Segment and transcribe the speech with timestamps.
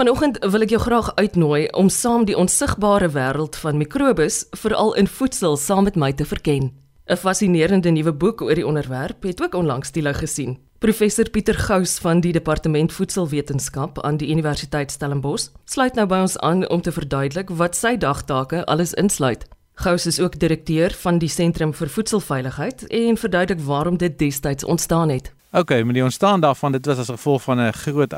[0.00, 5.04] Vanoggend wil ek jou graag uitnooi om saam die onsigbare wêreld van mikrobes, veral in
[5.04, 6.70] voedsel, saam met my te verken.
[7.04, 10.56] 'n Fascinerende nuwe boek oor die onderwerp het ook onlangs die lig gesien.
[10.78, 16.38] Professor Pieter Gous van die Departement Voedselwetenskap aan die Universiteit Stellenbosch sluit nou by ons
[16.38, 19.44] aan om te verduidelik wat sy dagtake alles insluit.
[19.74, 25.08] Gous is ook direkteur van die Sentrum vir Voedselveiligheid en verduidelik waarom dit destyds ontstaan
[25.08, 25.32] het.
[25.52, 28.12] OK, met die ontstaan daarvan, dit was as gevolg van 'n groot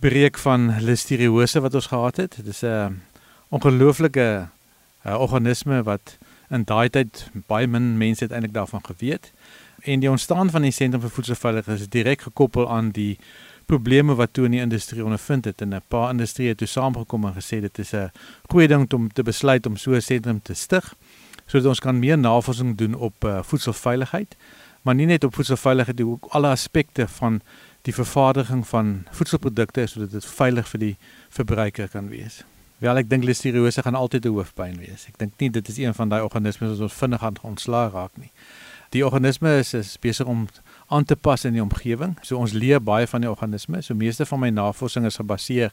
[0.00, 2.36] uitbreek van listeriose wat ons gehad het.
[2.36, 3.02] Dit is 'n
[3.48, 4.48] ongelooflike
[5.06, 9.32] uh, organisme wat in daai tyd baie min mense het eintlik daarvan geweet.
[9.82, 13.18] En die ontstaan van die Sentrum vir Voedselveiligheid is direk gekoppel aan die
[13.66, 17.24] probleme wat toe in die industrie ondervind het en 'n paar industrieë het toe saamgekom
[17.24, 18.10] en gesê dit is 'n
[18.48, 20.94] goeie ding om te besluit om so 'n sentrum te stig
[21.46, 24.36] sodat ons kan meer navorsing doen op uh, voedselveiligheid
[24.82, 27.40] maar nie net op voedselveiligheid ook alle aspekte van
[27.82, 30.96] die vervaardiging van voedselprodukte sodat dit veilig vir die
[31.28, 32.42] verbruiker kan wees.
[32.80, 35.06] Wel ek dink listeriose gaan altyd 'n hoofpyn wees.
[35.08, 38.16] Ek dink nie dit is een van daai organismes wat ons vinnig aan ontslaa raak
[38.16, 38.30] nie.
[38.90, 40.48] Die organisme is, is besig om
[40.88, 42.16] aan te pas in die omgewing.
[42.22, 43.82] So ons leer baie van die organisme.
[43.82, 45.70] So meeste van my navorsing is gebaseer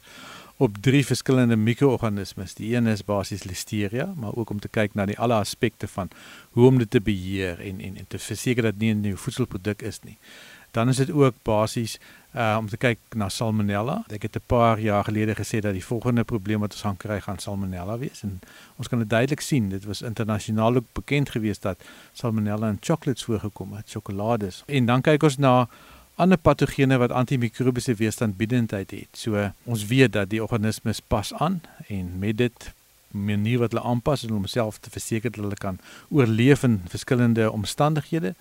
[0.58, 2.54] op drie verskillende mikroorganismes.
[2.54, 6.10] Die een is basies Listeria, maar ook om te kyk na die alle aspekte van
[6.50, 9.82] hoe om dit te beheer en en, en te verseker dat nie 'n nuwe voedselproduk
[9.82, 10.18] is nie.
[10.70, 11.98] Dan is dit ook basies
[12.36, 14.04] uh om te kyk na Salmonella.
[14.12, 17.20] Ek het 'n paar jaar gelede gesê dat die volgende probleem wat ons gaan kry
[17.20, 18.40] gaan Salmonella wees en
[18.76, 19.68] ons kan dit duidelik sien.
[19.68, 21.78] Dit was internasionaal ook bekend geweest dat
[22.12, 24.62] Salmonella in chocolates voorgekom het, sjokolades.
[24.66, 25.68] En dan kyk ons na
[26.14, 29.08] ander patogene wat antimikrobiese weerstandbiedendheid het.
[29.12, 32.72] So ons weet dat die organismes pas aan en met dit
[33.10, 38.34] manier wat hulle aanpas om homself te verseker dat hulle kan oorleef in verskillende omstandighede.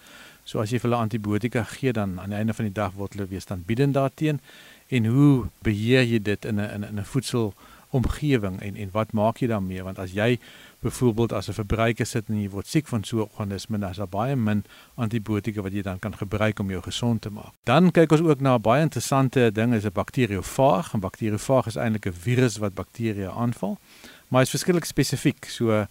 [0.48, 3.18] So as jy vir hulle antibiotika gee dan aan die einde van die dag word
[3.18, 4.40] hulle weerstandbiedend daarteen
[4.88, 5.32] en hoe
[5.68, 10.00] beheer jy dit in 'n in 'n voedselomgewing en en wat maak jy daarmee want
[10.00, 10.40] as jy
[10.80, 13.98] byvoorbeeld as 'n verbruiker sit en jy word siek van so 'n organisme dan is
[13.98, 14.64] daar baie min
[14.96, 17.54] antibiotika wat jy dan kan gebruik om jou gesond te maak.
[17.64, 20.94] Dan kyk ons ook na 'n baie interessante ding is 'n bakteriofaag.
[20.94, 23.78] 'n Bakteriofaag is eintlik 'n virus wat bakterieë aanval,
[24.30, 25.46] maar is verskriklik spesifiek.
[25.46, 25.88] So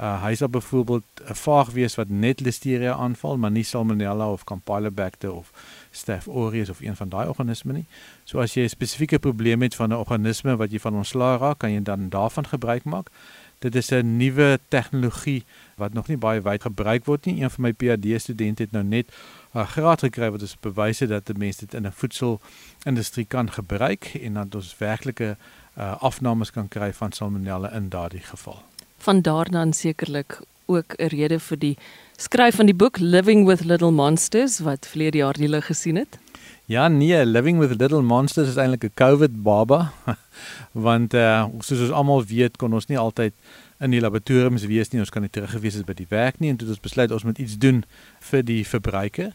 [0.00, 4.44] Uh hy sal byvoorbeeld 'n vaag wees wat net Listeria aanval, maar nie Salmonella of
[4.44, 5.52] Campylobacter of
[5.90, 7.86] Staph aureus of een van daai organismes nie.
[8.24, 11.58] So as jy 'n spesifieke probleem het van 'n organisme wat jy van ontslaa raak,
[11.58, 13.10] kan jy dan daarvan gebruik maak.
[13.58, 15.44] Dit is 'n nuwe tegnologie
[15.76, 17.42] wat nog nie baie wyd gebruik word nie.
[17.42, 19.06] Een van my PhD studente het nou net
[19.52, 23.52] 'n uh, graad gekry wat ons bewyse dat die mense dit in 'n voedselindustrie kan
[23.52, 25.36] gebruik en dat ons werklike
[25.78, 28.62] uh, afnames kan kry van Salmonella in daardie geval
[29.00, 31.76] van daardan sekerlik ook 'n rede vir die
[32.16, 36.18] skryf van die boek Living with Little Monsters wat vlede jaar die lig gesien het.
[36.64, 39.92] Ja, nee, Living with Little Monsters is eintlik 'n COVID baba
[40.86, 43.32] want eh uh, soos ons almal weet kon ons nie altyd
[43.80, 46.56] in die laboratoriums wees nie, ons kan nie teruggewees het by die werk nie en
[46.56, 47.84] toe het ons besluit ons moet iets doen
[48.30, 49.32] vir die verbruiker.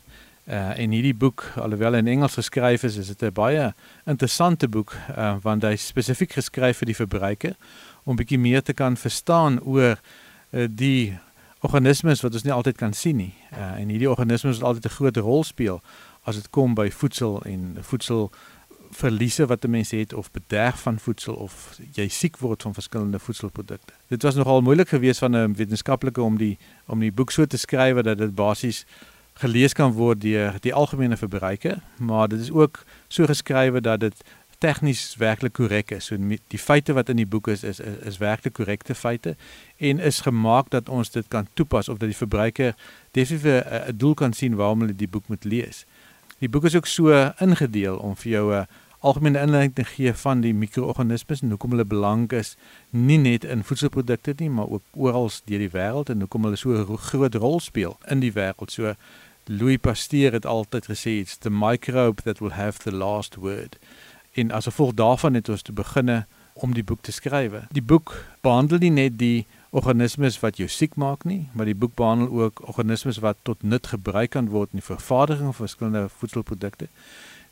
[0.47, 3.73] Uh en hierdie boek, alhoewel in Engels geskryf is, is dit 'n baie
[4.05, 7.55] interessante boek uh want hy spesifiek geskryf vir die verbruiker
[8.05, 11.17] om bietjie meer te kan verstaan oor uh, die
[11.65, 13.33] organismes wat ons nie altyd kan sien nie.
[13.51, 15.81] Uh, en hierdie organismes wat altyd 'n groot rol speel
[16.25, 18.31] as dit kom by voedsel en voedsel
[18.95, 23.19] verliese wat 'n mens het of bederf van voedsel of jy siek word van verskillende
[23.19, 23.93] voedselprodukte.
[24.07, 27.57] Dit was nogal moeilik geweest van 'n wetenskaplike om die om die boek so te
[27.57, 28.85] skryf dat dit basies
[29.33, 34.23] gelees kan word deur die algemene verbruiker, maar dit is ook so geskrywe dat dit
[34.57, 36.05] tegnies werklik korrek is.
[36.05, 36.17] So
[36.47, 39.35] die feite wat in die boek is is is, is werklik korrekte feite
[39.77, 42.75] en is gemaak dat ons dit kan toepas of dat die verbruiker
[43.11, 45.85] definitief 'n doel kan sien waarom hulle die boek moet lees.
[46.39, 48.67] Die boek is ook so ingedeel om vir jou 'n
[48.99, 52.55] algemene inleiding te gee van die mikroorganismes en hoekom hulle belangrik is
[52.89, 56.69] nie net in voedselprodukte nie, maar ook oral deur die wêreld en hoekom hulle so
[56.71, 58.71] 'n groot rol speel in die wêreld.
[58.71, 58.93] So
[59.47, 63.77] Louis Pasteur het altyd gesê it's the microbe that will have the last word.
[64.35, 67.55] En as gevolg daarvan het ons te beginne om die boek te skryf.
[67.75, 69.45] Die boek behandel nie net die
[69.75, 73.87] organismes wat jou siek maak nie, maar die boek behandel ook organismes wat tot nut
[73.91, 76.87] gebruik kan word in die vervaardiging van verskillende voedselprodukte.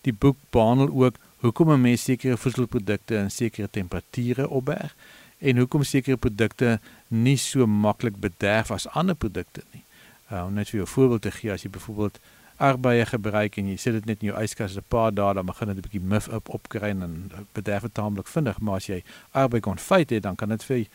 [0.08, 4.96] Die boek behandel ook hoekom 'n mens sekere voedselprodukte in sekere temperature opberg
[5.40, 9.84] en hoekom sekere produkte nie so maklik bederf as ander produkte nie.
[10.32, 12.20] Uh, om net vir 'n voorbeeld te gee, as jy byvoorbeeld
[12.64, 15.68] arbeie gebruik en jy sit dit net in jou yskas 'n paar dae dan begin
[15.68, 19.60] dit 'n bietjie muff up opkry en bederf dit taamlik vinnig maar as jy arbei
[19.60, 20.88] konfyt het dan kan dit vir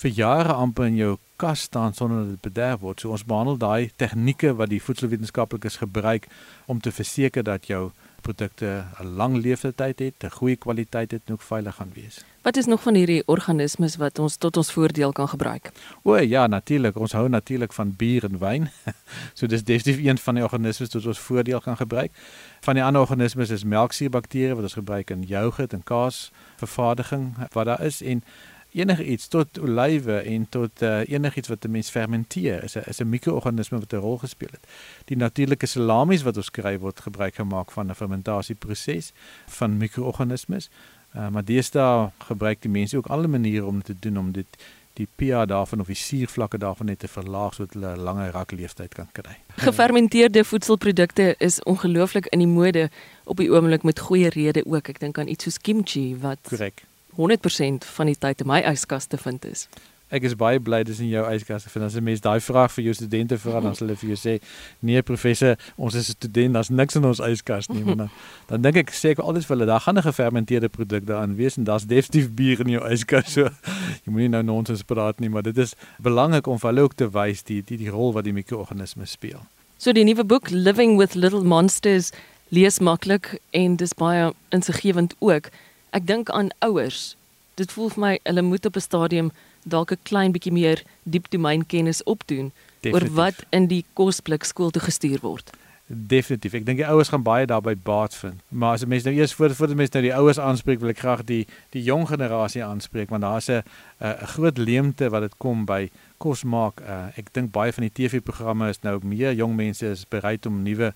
[0.00, 3.00] vir jare amper in jou kas staan sonder dat dit bederf word.
[3.00, 6.28] So ons behandel daai tegnieke wat die voedselwetenskaplikes gebruik
[6.66, 11.32] om te verseker dat jou produkte 'n lang lewensduur het, 'n goeie kwaliteit het en
[11.32, 12.24] ook veilig gaan wees.
[12.42, 15.70] Wat is nog van hierdie organismes wat ons tot ons voordeel kan gebruik?
[16.02, 16.96] O ja, natuurlik.
[16.96, 18.70] Ons hou natuurlik van bier en wyn.
[19.38, 22.12] so dis definitief een van die organismes wat ons voordeel kan gebruik.
[22.60, 27.64] Van die ander organismes is melksuurbakterieë wat ons gebruik in yoghurt en kaas vervaardiging wat
[27.64, 28.24] daar is en
[28.72, 33.00] enige iets tot olywe en tot uh, enigiets wat 'n mens fermenteer is 'n is
[33.00, 34.66] 'n mikroorganisme wat 'n rol gespeel het.
[35.04, 39.12] Die natuurlike salamies wat ons kry word gebruik gemaak van 'n fermentasieproses
[39.46, 40.70] van mikroorganismes.
[41.16, 44.46] Uh, maar deesdae gebruik die mense ook alle maniere om dit te doen om dit
[44.92, 48.94] die pH daarvan of die suurvlakke daarvan net te verlaag sodat hulle 'n langer rakleeftyd
[48.94, 49.36] kan kry.
[49.56, 52.90] Gefermenteerde voedselprodukte is ongelooflik in die mode
[53.24, 54.88] op die oomblik met goeie rede ook.
[54.88, 56.84] Ek dink aan iets soos kimchi wat korrek
[57.16, 59.68] 100% van die tyd in my yskas te vind is.
[60.10, 61.84] Ek is baie bly dis in jou yskas te vind.
[61.86, 64.42] As 'n mens daai vraag vir jou studente vra, dan sal hulle vir jou sê:
[64.82, 68.10] "Nee professor, ons is 'n student, daar's niks in ons yskas nie." Maar dan,
[68.48, 71.56] dan dink ek sê ek altyd vir hulle, daar gaan 'n gefermenteerde produk daarin wees
[71.56, 73.32] en daar's definitief bier in jou yskas.
[73.32, 73.42] So
[74.04, 77.08] jy moenie nou nonsens praat nie, maar dit is belangrik om vir hulle ook te
[77.08, 79.46] wys die die die rol wat die mikroorganismes speel.
[79.78, 82.10] So die nuwe boek Living with Little Monsters
[82.48, 85.50] lees maklik en dis baie insiggewend ook.
[85.90, 87.16] Ek dink aan ouers.
[87.54, 89.32] Dit voel vir my hulle moet op 'n stadium
[89.64, 92.94] dalk 'n klein bietjie meer diep domeinkennis opdoen Definitief.
[92.94, 95.50] oor wat in die kosblik skool toe gestuur word.
[95.92, 96.52] Definitief.
[96.54, 98.38] Ek dink die ouers gaan baie daarbey baat vind.
[98.48, 100.98] Maar as mense nou eers voor voor die mense nou die ouers aanspreek, wil ek
[100.98, 103.62] graag die die jong generasie aanspreek want daar's 'n
[103.98, 106.80] 'n groot leemte wat dit kom by kos maak.
[106.80, 110.62] Uh, ek dink baie van die TV-programme is nou meer jong mense is bereid om
[110.62, 110.94] nuwe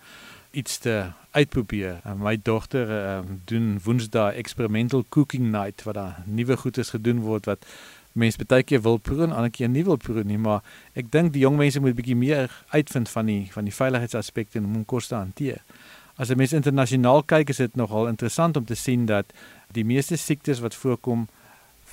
[0.54, 0.94] iets te
[1.34, 2.00] uitprobeer.
[2.06, 3.18] Uh, my dogter uh,
[3.50, 7.66] doen Woensdae experimental cooking night waar daar nuwe goedes gedoen word wat
[8.14, 10.62] mense baie keer wil proe en ander keer nie wil proe nie, maar
[10.94, 14.68] ek dink die jong mense moet bietjie meer uitvind van die van die veiligheidsaspekte en
[14.68, 15.62] hoe om kos te hanteer.
[16.14, 19.32] As jy mens internasionaal kyk, is dit nogal interessant om te sien dat
[19.74, 21.26] die meeste siektes wat voorkom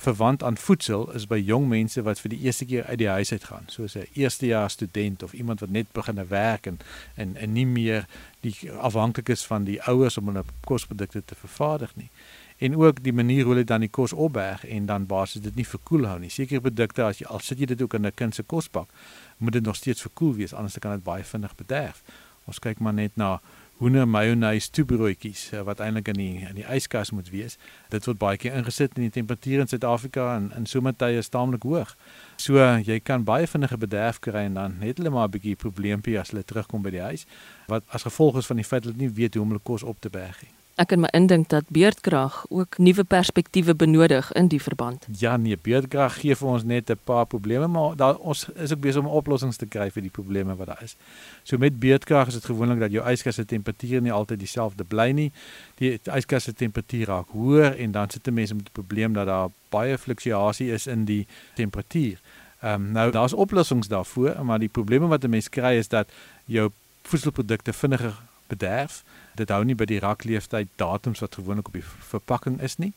[0.02, 3.32] verwant aan voedsel is by jong mense wat vir die eerste keer uit die huis
[3.32, 6.78] uit gaan, soos 'n eerstejaars student of iemand wat net begin werk en
[7.14, 8.06] en en nie meer
[8.40, 12.10] die afhanklik is van die ouers om hulle kosprodukte te vervaardig nie.
[12.58, 15.66] En ook die manier hoe hulle dan die kos opberg en dan basies dit nie
[15.66, 16.30] verkoel hou nie.
[16.30, 18.88] Sekere produkte as jy al sit jy dit ook in 'n kind se kosbak,
[19.36, 22.02] moet dit nog steeds verkoel wees anders kan dit baie vinnig bederf.
[22.44, 23.40] Ons kyk maar net na
[23.82, 27.58] hoender mayonnaise toebroodjies eh, wat eintlik in die in die yskas moet wees.
[27.90, 31.66] Dit word baie keer ingesit en die temperatuur in Suid-Afrika en in somertye is taamlik
[31.66, 31.96] hoog.
[32.38, 36.18] So jy kan baie vinnige bederf kry en dan het hulle maar 'n bietjie probleempie
[36.20, 37.26] as hulle terugkom by die huis
[37.66, 39.82] wat as gevolg is van die feit dat hulle nie weet hoe om hulle kos
[39.82, 44.48] op te berg nie ek kan my indink dat beerdkrag ook nuwe perspektiewe benodig in
[44.48, 45.06] die verband.
[45.18, 48.80] Ja, nee, beerdkrag gee vir ons net 'n paar probleme, maar daar ons is ook
[48.80, 50.96] besig om oplossings te kry vir die probleme wat daar is.
[51.42, 55.10] So met beerdkrag is dit gewoonlik dat jou yskas se temperatuur nie altyd dieselfde bly
[55.10, 55.32] nie.
[55.74, 59.26] Die yskas se temperatuur raak hoër en dan sit 'n mens met die probleem dat
[59.26, 62.18] daar baie fluktuasie is in die temperatuur.
[62.62, 66.08] Ehm um, nou daar's oplossings daarvoor, maar die probleme wat 'n mens kry is dat
[66.44, 66.70] jou
[67.02, 68.14] voedselprodukte vinniger
[68.46, 72.92] bederf dit hou nie by die rakleeftyd datums wat gewoonlik op die verpakking is nie.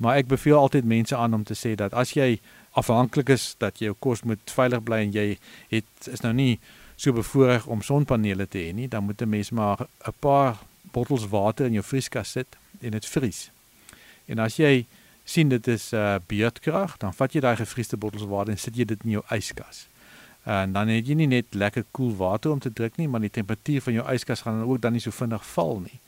[0.00, 2.38] Maar ek beveel altyd mense aan om te sê dat as jy
[2.78, 5.26] afhanklik is dat jou kos moet veilig bly en jy
[5.72, 6.54] het is nou nie
[7.00, 10.58] so bevoorreg om sonpanele te hê nie, dan moet 'n mens maar 'n paar
[10.92, 13.50] bottels water in jou vrieskas sit en dit vries.
[14.26, 14.86] En as jy
[15.24, 18.84] sien dit is uh beerdkrag, dan vat jy daai gevriesde bottels water en sit jy
[18.84, 19.89] dit in jou yskas
[20.44, 23.30] en dan het jy nie net lekker koel water om te drink nie, maar die
[23.30, 26.00] temperatuur van jou yskas gaan dan ook dan nie so vinnig val nie.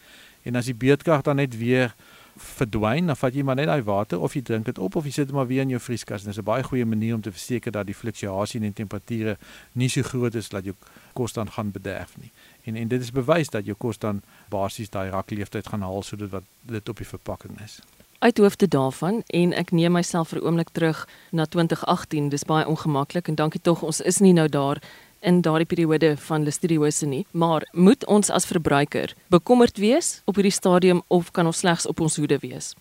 [0.42, 1.94] En as die beerdkrag dan net weer
[2.36, 5.12] verdwyn, dan vat jy maar net daai water of jy drink dit op of jy
[5.12, 6.24] sit dit maar weer in jou vrieskas.
[6.24, 9.36] Dit is 'n baie goeie manier om te verseker dat die fluktuasie in die temperature
[9.72, 10.74] nie so groot is dat jou
[11.12, 12.30] kos dan gaan bederf nie.
[12.64, 16.30] En en dit is bewys dat jou kos dan basies daai rakleeftyd gaan haal sodat
[16.30, 17.80] wat dit op die verpakking is
[18.22, 22.28] uit hoofde daarvan en ek neem myself vir 'n oomblik terug na 2018.
[22.28, 24.78] Dis baie ongemaklik en dankie tog ons is nie nou daar
[25.20, 30.52] in daardie periode van listeriose nie, maar moet ons as verbruiker bekommerd wees op hierdie
[30.52, 32.74] stadium of kan ons slegs op ons hoede wees?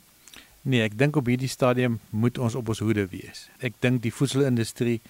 [0.61, 3.49] Nee, ek dink op hierdie stadium moet ons op ons hoede wees.
[3.59, 5.01] Ek dink die voedselindustrie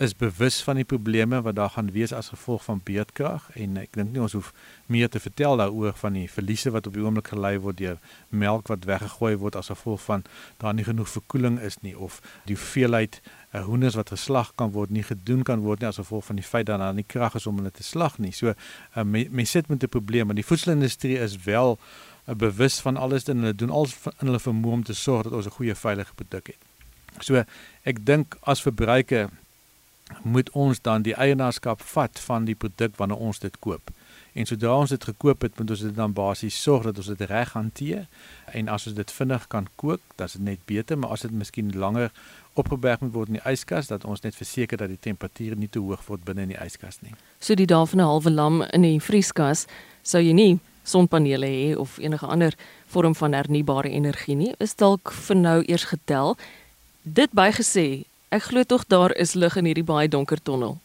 [0.00, 3.92] is bewus van die probleme wat daar gaan wees as gevolg van beerdkrag en ek
[3.98, 4.52] dink nie ons hoef
[4.88, 8.72] meer te vertel daaroor van die verliese wat op die oomblik gelei word deur melk
[8.72, 10.24] wat weggegooi word as gevolg van
[10.62, 13.20] daar nie genoeg verkoeling is nie of die hoeveelheid
[13.52, 16.46] uh, hoenders wat geslag kan word nie gedoen kan word nie as gevolg van die
[16.46, 18.32] feit dat daar nie krag is om hulle te slag nie.
[18.32, 22.80] So uh, mense me sit met 'n probleem en die voedselindustrie is wel uh, bewus
[22.80, 25.58] van alles en hulle doen alles in hulle vermoë om te sorg dat ons 'n
[25.58, 26.62] goeie veilige produk het.
[27.20, 27.44] So
[27.82, 29.30] ek dink as verbruiker
[30.22, 33.90] moet ons dan die eienaarskap vat van die produk wanneer ons dit koop.
[34.32, 37.22] En sodra ons dit gekoop het, moet ons dit dan basies sorg dat ons dit
[37.30, 38.06] reg hanteer.
[38.54, 41.34] En as ons dit vinnig kan kook, dan is dit net beter, maar as dit
[41.34, 42.12] miskien langer
[42.58, 45.82] opgeberg moet word in die yskas, dat ons net verseker dat die temperatuur nie te
[45.82, 47.14] hoog word binne in die yskas nie.
[47.40, 49.66] So die dae van 'n halwe lam in die vrieskas,
[50.02, 52.54] sou jy nie sonpanele hê of enige ander
[52.86, 54.54] vorm van hernubare energie nie.
[54.58, 56.36] Is dalk vir nou eers getel.
[57.02, 60.78] Dit bygesê, ek glo tog daar is lig in hierdie baie donker tonnel.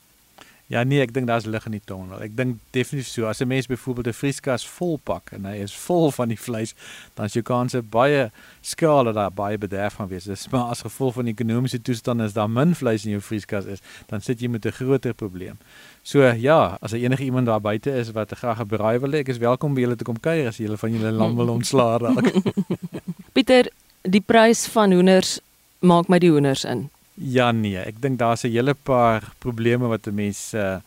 [0.65, 2.17] Ja nee, ek dink daar's lig in die tonnel.
[2.25, 3.27] Ek dink definitief so.
[3.29, 6.73] As 'n mens byvoorbeeld 'n vrieskas vol pak en hy is vol van die vleis,
[7.13, 10.23] dan is jou kanse baie skaal dat daar baie bederf gaan wees.
[10.23, 13.65] Dis maar as gevolg van die ekonomiese toestand is daar min vleis in jou vrieskas
[13.65, 15.57] is, dan sit jy met 'n groter probleem.
[16.01, 19.29] So ja, as enige iemand daar buite is wat graag 'n braai wil hê, ek
[19.29, 22.33] is welkom by julle te kom kuier as julle van julle lam wil ontslaa raak.
[23.33, 23.69] Pieter,
[24.01, 25.39] die prys van hoenders
[25.79, 26.89] maak my die hoenders in.
[27.15, 30.79] Ja nee, ek dink daar's 'n hele paar probleme wat 'n mens uh,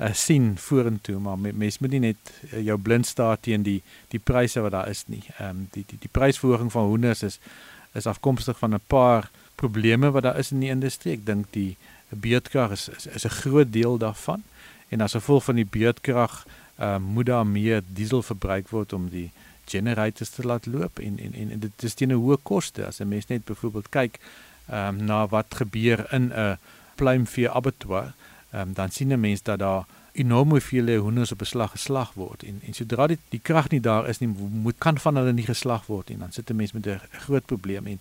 [0.00, 2.16] uh sien vorentoe, maar mens moet nie net
[2.52, 5.22] uh, jou blind staar teen die die pryse wat daar is nie.
[5.38, 7.38] Ehm um, die die die prysverhoging van hoenders is
[7.92, 11.12] is afkomstig van 'n paar probleme wat daar is in die industrie.
[11.12, 11.76] Ek dink die
[12.08, 14.42] beerdkrag is is, is 'n groot deel daarvan.
[14.88, 16.46] En as gevolg van die beerdkrag
[16.78, 19.30] ehm uh, moet daar meer diesel verbruik word om die
[19.64, 22.86] generators te laat loop en en en dit is teen 'n hoë koste.
[22.86, 24.18] As 'n mens net byvoorbeeld kyk
[24.72, 26.58] um, na wat gebeur in 'n
[26.94, 28.14] pluimvee abattoir,
[28.50, 32.42] ehm um, dan sien 'n mens dat daar enorme hoeveelhede hoenders op beslag geslag word
[32.42, 34.28] en en sodra die die krag nie daar is nie,
[34.64, 36.18] moet kan van hulle nie geslag word nie.
[36.18, 38.00] Dan sit 'n mens met 'n groot probleem en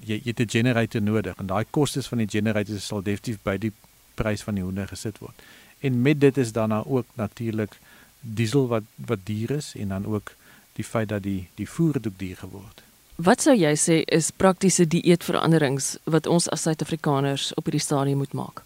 [0.00, 3.56] jy jy het 'n generator nodig en daai kostes van die generator sal definitief by
[3.58, 3.72] die
[4.14, 5.42] prys van die hoender gesit word.
[5.80, 7.78] En met dit is dan nou ook natuurlik
[8.20, 10.34] diesel wat wat duur is en dan ook
[10.72, 12.85] die feit dat die die voer het ook duur geword.
[13.16, 18.34] Wat sou jy sê is praktiese dieetveranderings wat ons as Suid-Afrikaners op hierdie stadium moet
[18.36, 18.60] maak?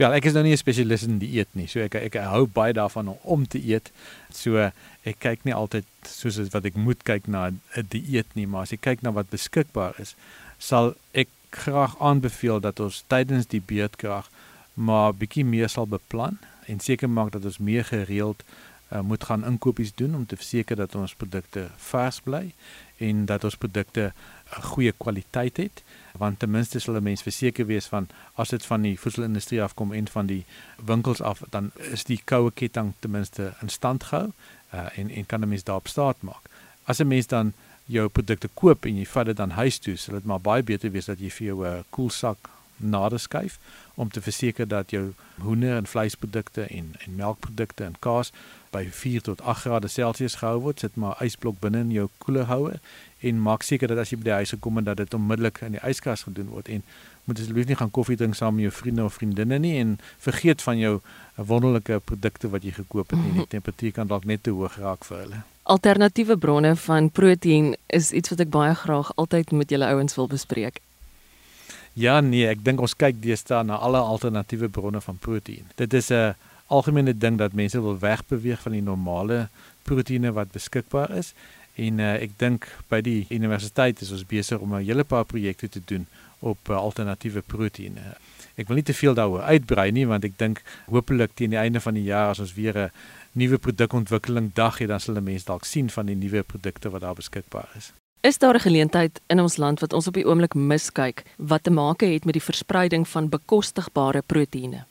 [0.00, 1.66] Ja, ek is nou nie 'n spesialis in dieet nie.
[1.66, 3.92] So ek ek hou baie daarvan om te eet.
[4.32, 4.56] So
[5.04, 8.72] ek kyk nie altyd soos wat ek moet kyk na 'n dieet nie, maar as
[8.72, 10.16] ek kyk na wat beskikbaar is,
[10.58, 14.30] sal ek graag aanbeveel dat ons tydens die beerdkrag
[14.74, 18.42] maar bietjie meer sal beplan en seker maak dat ons meer gereeld
[18.92, 22.52] uh, moet gaan inkopies doen om te verseker dat ons produkte vars bly
[22.96, 24.12] en dat ons produkte
[24.58, 25.82] 'n goeie kwaliteit het
[26.18, 29.92] want ten minste sal 'n mens verseker wees van as dit van die voedselindustrie afkom
[29.92, 30.44] en van die
[30.84, 34.32] winkels af dan is die koue ketting ten minste in stand gehou
[34.74, 36.42] uh, en en kan 'n mens daarop staat maak.
[36.84, 37.52] As 'n mens dan
[37.84, 40.90] jou produkte koop en jy vat dit dan huis toe, sal dit maar baie beter
[40.90, 42.38] wees dat jy vir jou 'n koelsak
[42.76, 43.58] nader skuif
[43.94, 48.32] om te verseker dat jou hoender en vleisprodukte en en melkprodukte en kaas
[48.70, 50.80] by 4 tot 8 grade Celsius gehou word.
[50.80, 52.80] Sit maar ysblok binne in jou koelerhouer
[53.20, 55.76] en maak seker dat as jy by die huis gekom het dat dit onmiddellik in
[55.76, 56.84] die yskas gedoen word en
[57.28, 60.62] moet asseblief nie gaan koffie drink saam met jou vriende of vriendinne nie en vergeet
[60.62, 60.94] van jou
[61.36, 63.32] wonderlike produkte wat jy gekoop het nie.
[63.42, 65.42] Die temperatuur kan dalk net te hoog raak vir hulle.
[65.70, 70.30] Alternatiewe bronne van proteïen is iets wat ek baie graag altyd met julle ouens wil
[70.30, 70.80] bespreek.
[71.98, 75.68] Ja nee, ek dink ons kyk deesdae na alle alternatiewe bronne van proteïen.
[75.76, 76.34] Dit is 'n
[76.70, 79.48] algemene ding dat mense wil wegbeweeg van die normale
[79.88, 81.34] proteïene wat beskikbaar is
[81.74, 85.68] en uh, ek dink by die universiteit is ons besig om 'n hele paar projekte
[85.68, 86.06] te doen
[86.40, 88.16] op uh, alternatiewe proteïene.
[88.56, 91.80] Ek wil nie te veel daaroor uitbrei nie want ek dink hopelik teen die einde
[91.80, 92.90] van die jaar as ons weer 'n
[93.32, 97.14] nuwe produkontwikkeling dag het dan sal mense dalk sien van die nuwe produkte wat daar
[97.14, 97.92] beskikbaar is.
[98.22, 101.70] Is daar 'n geleentheid in ons land wat ons op die oomblik miskyk wat te
[101.70, 104.89] maak het met die verspreiding van bekostigbare proteïene?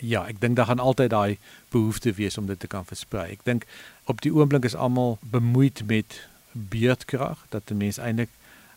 [0.00, 1.38] Ja, ek dink daar gaan altyd daai
[1.70, 3.30] behoefte wees om dit te kan versprei.
[3.32, 3.66] Ek dink
[4.04, 8.30] op die oomblik is almal bemoeid met beerdkrag dat die mense eintlik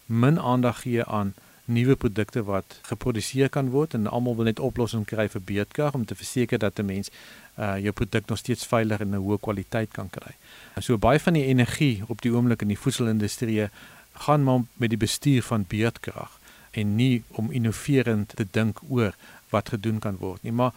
[0.05, 1.33] min aandag gee aan
[1.65, 6.05] nuwe produkte wat geproduseer kan word en almal wil net oplossings kry vir beerdkrag om
[6.05, 7.09] te verseker dat 'n mens
[7.57, 10.35] uh jou produk nog steeds veilig en 'n hoë kwaliteit kan kry.
[10.79, 13.69] So baie van die energie op die oomblik in die voedselindustrie
[14.13, 16.39] gaan maar met die bestuur van beerdkrag
[16.71, 19.15] en nie om innoverend te dink oor
[19.49, 20.51] wat gedoen kan word nie.
[20.51, 20.71] Maar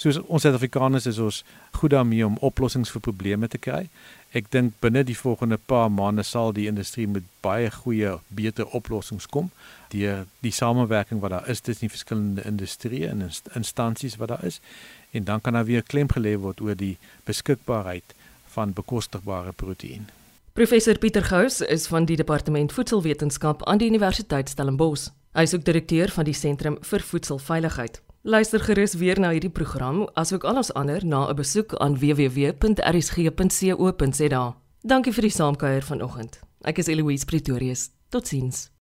[0.00, 1.42] soos ons Suid-Afrikaners is ons
[1.76, 3.82] goed daarmee om oplossings vir probleme te kry.
[4.32, 9.26] Ek dink binne die volgende paar maande sal die industrie met baie goeie beter oplossings
[9.26, 9.50] kom
[9.90, 13.26] deur die samewerking wat daar is tussen die verskillende industrieë en
[13.58, 14.60] instansies wat daar is
[15.10, 18.14] en dan kan daar weer klem gelê word oor die beskikbaarheid
[18.54, 20.06] van bekostigbare proteïen.
[20.52, 25.10] Professor Pieter Gous is van die departement voedselwetenskap aan die Universiteit Stellenbosch.
[25.34, 28.00] Hy is ook direkteur van die Sentrum vir Voedselveiligheid.
[28.22, 32.56] Luister gerus weer na hierdie program asook al ons ander na 'n besoek aan www.rsg.co.za.
[34.80, 36.40] Dankie vir die saamkuier vanoggend.
[36.60, 37.90] Ek is Eloise Pretorius.
[38.08, 38.79] Totsiens.